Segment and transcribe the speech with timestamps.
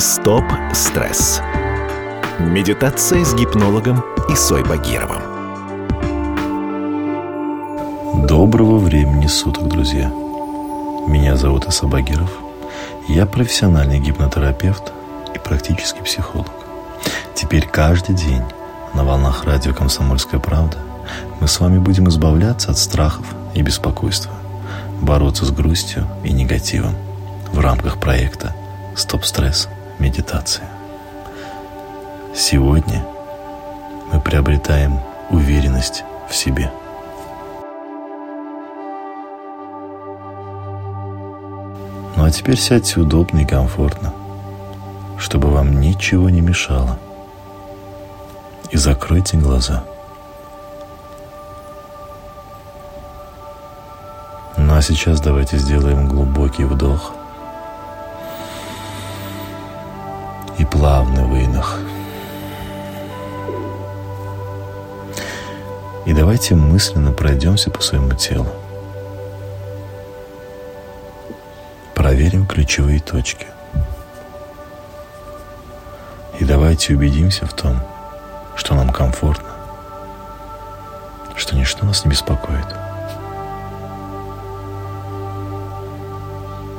[0.00, 1.42] Стоп стресс.
[2.38, 5.20] Медитация с гипнологом Исой Багировым.
[8.26, 10.08] Доброго времени суток, друзья.
[11.06, 12.30] Меня зовут Иса Багиров.
[13.08, 14.90] Я профессиональный гипнотерапевт
[15.34, 16.48] и практический психолог.
[17.34, 18.44] Теперь каждый день
[18.94, 20.78] на волнах радио «Комсомольская правда»
[21.40, 24.32] мы с вами будем избавляться от страхов и беспокойства,
[25.02, 26.94] бороться с грустью и негативом
[27.52, 28.56] в рамках проекта
[28.96, 29.68] «Стоп стресс.
[30.00, 30.68] Медитация».
[32.34, 33.06] Сегодня
[34.12, 34.98] мы приобретаем
[35.30, 36.72] уверенность в себе.
[42.16, 44.12] Ну а теперь сядьте удобно и комфортно,
[45.18, 46.98] чтобы вам ничего не мешало–
[48.70, 49.84] и закройте глаза.
[54.56, 57.12] Ну а сейчас давайте сделаем глубокий вдох
[60.60, 61.78] и плавный выдох.
[66.04, 68.48] И давайте мысленно пройдемся по своему телу.
[71.94, 73.46] Проверим ключевые точки.
[76.38, 77.80] И давайте убедимся в том,
[78.54, 79.48] что нам комфортно,
[81.36, 82.66] что ничто нас не беспокоит.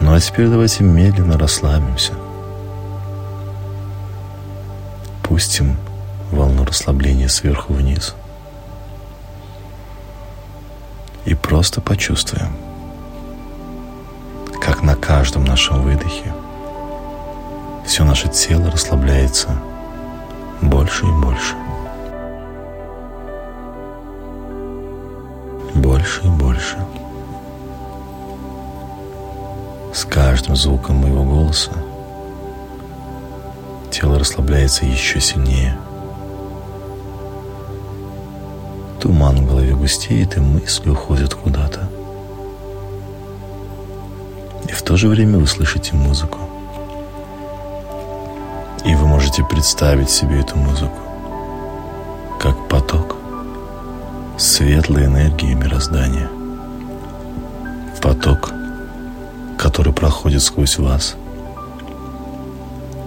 [0.00, 2.12] Ну а теперь давайте медленно расслабимся.
[5.32, 5.78] Пустим
[6.30, 8.14] волну расслабления сверху вниз.
[11.24, 12.54] И просто почувствуем,
[14.60, 16.34] как на каждом нашем выдохе
[17.86, 19.48] все наше тело расслабляется
[20.60, 21.54] больше и больше.
[25.74, 26.76] Больше и больше.
[29.94, 31.72] С каждым звуком моего голоса
[33.92, 35.76] тело расслабляется еще сильнее.
[39.00, 41.88] Туман в голове густеет, и мысли уходят куда-то.
[44.68, 46.38] И в то же время вы слышите музыку.
[48.84, 50.98] И вы можете представить себе эту музыку
[52.40, 53.16] как поток
[54.38, 56.28] светлой энергии мироздания.
[58.02, 58.52] Поток,
[59.56, 61.14] который проходит сквозь вас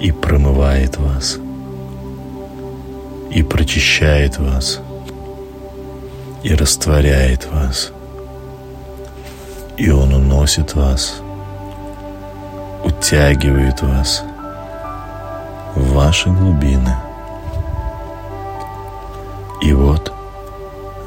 [0.00, 1.38] и промывает вас,
[3.30, 4.80] и прочищает вас,
[6.42, 7.92] и растворяет вас,
[9.76, 11.20] и он уносит вас,
[12.84, 14.24] утягивает вас–
[15.74, 16.96] в ваши глубины.
[19.60, 20.12] И вот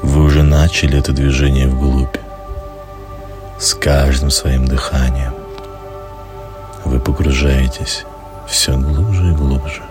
[0.02, 2.16] вы уже начали это движение вглубь.
[3.58, 5.34] С каждым своим дыханием
[6.84, 8.04] вы погружаетесь
[8.46, 9.82] все глубже и глубже,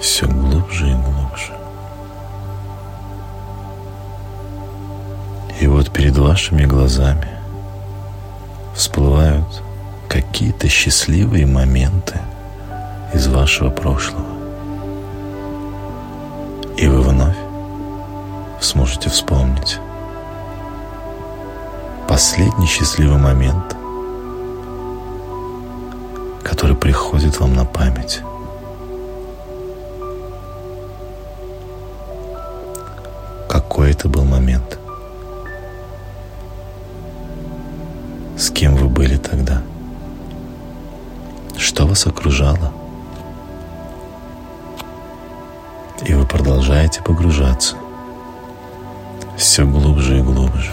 [0.00, 1.52] все глубже и глубже.
[5.60, 7.28] И вот перед вашими глазами
[8.74, 9.62] всплывают
[10.08, 12.20] какие-то счастливые моменты–
[13.12, 14.24] из вашего прошлого.
[16.76, 17.36] И вы вновь
[18.60, 19.78] сможете вспомнить
[22.08, 23.76] последний счастливый момент,
[26.50, 28.22] который приходит вам на память.
[33.48, 34.80] Какой это был момент?
[38.36, 39.62] С кем вы были тогда?
[41.56, 42.72] Что вас окружало?
[46.04, 47.76] И вы продолжаете погружаться
[49.36, 50.72] все глубже и глубже.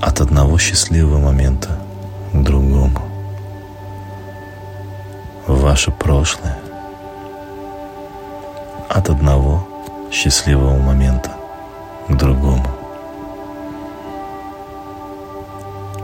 [0.00, 1.80] От одного счастливого момента
[2.32, 3.11] к другому.
[5.46, 6.58] Ваше прошлое.
[8.88, 9.66] От одного
[10.10, 11.30] счастливого момента
[12.08, 12.66] к другому.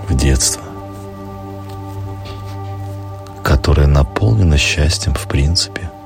[0.08, 0.62] В детство,
[3.42, 5.90] которое наполнено счастьем в принципе–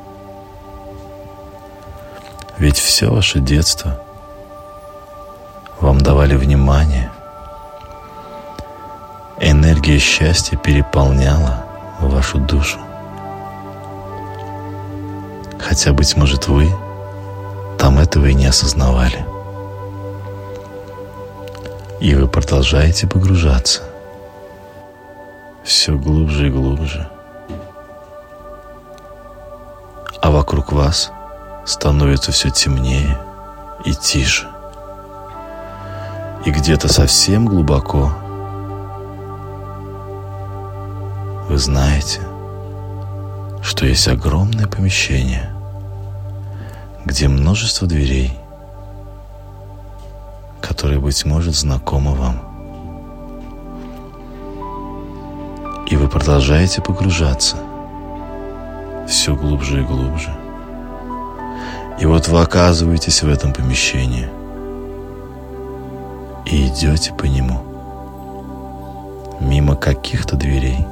[2.62, 4.00] ведь все ваше детство
[5.80, 7.10] вам давали внимание.
[9.40, 11.64] Энергия счастья переполняла
[11.98, 12.78] вашу душу.
[15.62, 16.70] Хотя, быть может, вы
[17.78, 19.24] там этого и не осознавали.
[22.00, 23.82] И вы продолжаете погружаться
[25.64, 27.08] все глубже и глубже.
[30.20, 31.10] А вокруг вас–
[31.64, 33.18] становится все темнее
[33.84, 34.48] и тише.
[36.44, 38.12] И где-то совсем глубоко
[41.48, 42.20] вы знаете,
[43.62, 45.50] что есть огромное помещение,
[47.04, 48.32] где множество дверей,
[50.60, 52.52] которые, быть может, знакомы вам.
[55.88, 57.56] И вы продолжаете погружаться
[59.08, 60.34] все глубже и глубже.
[62.00, 64.28] И вот вы оказываетесь в этом помещении
[66.46, 67.62] и идете по нему
[69.40, 70.86] мимо каких-то дверей.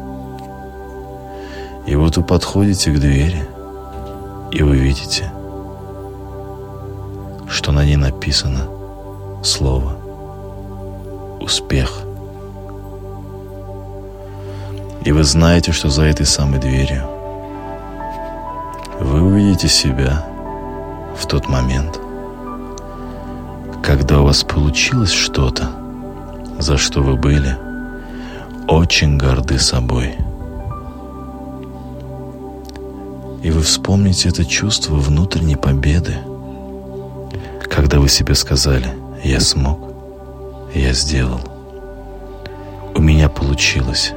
[1.87, 3.49] И вот вы подходите к двери,
[4.50, 5.32] и вы видите,
[7.49, 8.69] что на ней написано
[9.43, 9.97] слово
[11.41, 12.03] «Успех».
[15.05, 17.03] И вы знаете, что за этой самой дверью
[19.00, 20.26] вы увидите себя
[21.17, 21.99] в тот момент,
[23.83, 25.71] когда у вас получилось что-то,
[26.59, 27.56] за что вы были
[28.69, 30.17] очень горды собой.
[33.43, 36.19] И вы вспомните это чувство внутренней победы,
[37.71, 38.95] когда вы себе сказали
[39.25, 39.79] «Я смог,
[40.75, 41.41] я сделал,
[42.95, 44.13] у меня получилось».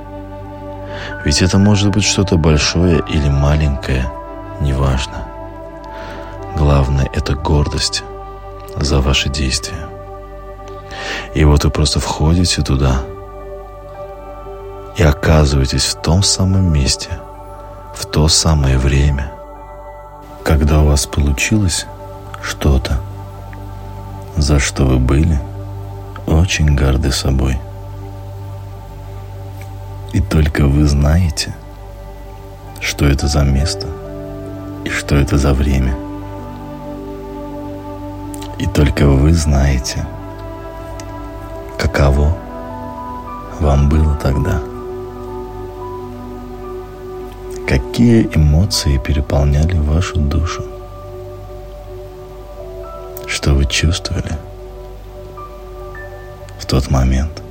[1.25, 4.11] Ведь это может быть что-то большое или маленькое,
[4.61, 5.27] неважно.
[6.57, 8.03] Главное– это гордость
[8.75, 9.87] за ваши действия.
[11.33, 13.01] И вот вы просто входите туда
[14.97, 17.09] и оказываетесь в том самом месте,
[18.03, 19.31] в то самое время,
[20.43, 21.85] когда у вас получилось
[22.41, 22.99] что-то,
[24.35, 25.39] за что вы были
[26.27, 27.57] очень горды собой.
[30.11, 31.55] И только вы знаете,
[32.81, 33.87] что это за место
[34.83, 35.95] и что это за время–
[38.59, 40.05] и только вы знаете,
[41.77, 42.37] каково
[43.59, 44.72] вам было тогда.
[47.67, 50.63] Какие эмоции переполняли вашу душу?
[53.25, 54.37] Что вы чувствовали
[56.59, 57.41] в тот момент?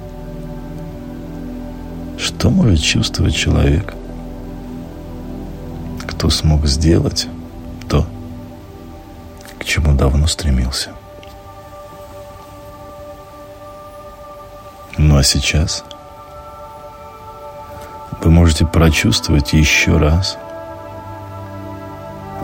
[2.19, 3.95] Что может чувствовать человек,
[6.07, 7.27] кто смог сделать
[7.89, 8.07] то,
[9.59, 10.91] к чему давно стремился?
[14.99, 15.85] Ну а сейчас
[18.23, 20.39] вы можете прочувствовать еще раз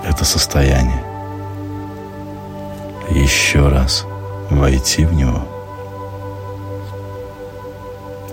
[0.04, 1.04] это состояние.
[3.10, 4.04] Еще раз
[4.50, 5.46] войти в него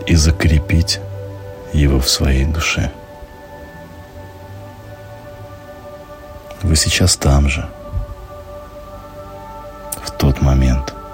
[0.05, 0.99] и закрепить
[1.73, 2.91] его в своей душе.
[6.61, 7.69] Вы сейчас там же,
[10.03, 10.93] в тот момент–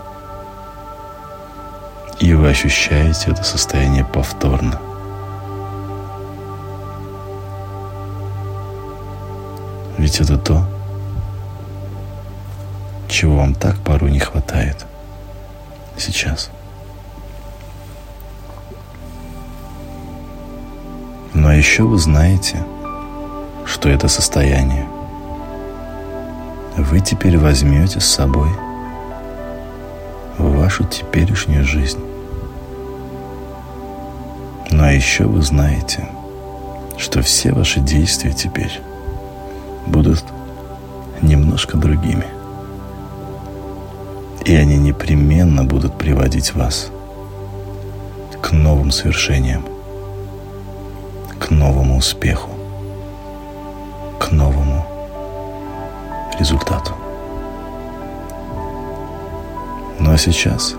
[2.21, 4.79] и вы ощущаете это состояние повторно.
[10.11, 10.65] Ведь это то,
[13.07, 14.85] чего вам так порой не хватает
[15.97, 16.51] сейчас.
[21.33, 22.57] Но еще вы знаете,
[23.65, 24.85] что это состояние
[26.75, 28.49] вы теперь возьмете с собой
[30.37, 32.03] в вашу теперешнюю жизнь.
[34.71, 36.05] А еще вы знаете,
[36.97, 38.81] что все ваши действия теперь
[39.87, 40.23] будут
[41.21, 42.25] немножко другими.
[44.45, 46.89] И они непременно будут приводить вас
[48.41, 49.63] к новым свершениям,
[51.39, 52.49] к новому успеху,
[54.19, 54.85] к новому
[56.39, 56.91] результату.
[59.99, 60.75] Ну а сейчас,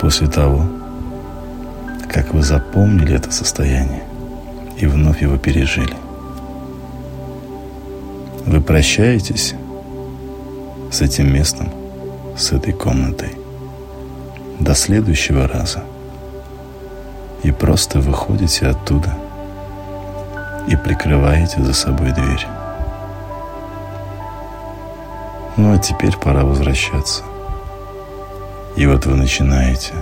[0.00, 0.64] после того,
[2.08, 4.02] как вы запомнили это состояние
[4.76, 5.94] и вновь его пережили.
[8.48, 9.54] Вы прощаетесь
[10.90, 11.70] с этим местом,
[12.34, 13.36] с этой комнатой
[14.58, 15.84] до следующего раза
[17.42, 19.14] и просто выходите оттуда
[20.66, 22.46] и прикрываете за собой дверь.
[25.58, 27.24] Ну а теперь пора возвращаться.
[28.76, 29.92] И вот вы начинаете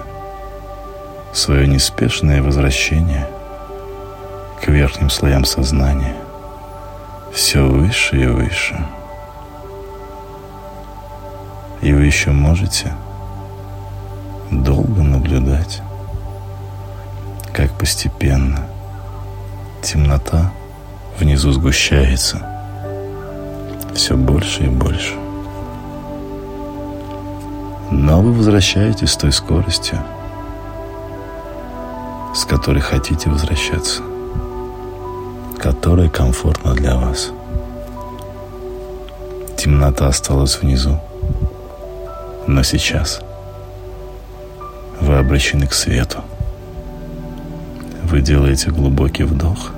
[1.32, 3.26] свое неспешное возвращение
[4.62, 6.14] к верхним слоям сознания
[7.36, 8.82] все выше и выше.
[11.82, 12.94] И вы еще можете
[14.50, 15.82] долго наблюдать,
[17.52, 18.66] как постепенно
[19.82, 20.50] темнота
[21.18, 22.38] внизу сгущается
[23.94, 25.14] все больше и больше.
[27.90, 29.98] Но вы возвращаетесь с той скоростью,
[32.34, 34.15] с которой хотите возвращаться.
[35.66, 37.32] Которой комфортно для вас.
[39.56, 41.00] Темнота осталась внизу,
[42.46, 43.20] но сейчас
[45.00, 46.18] вы обращены к свету.
[48.04, 49.72] Вы делаете глубокий вдох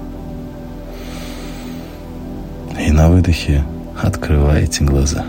[2.79, 3.65] и на выдохе
[3.99, 5.25] открываете глаза.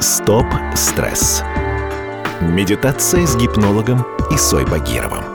[0.00, 1.44] Стоп-стресс.
[2.40, 5.29] Медитация с гипнологом Исой Багировым.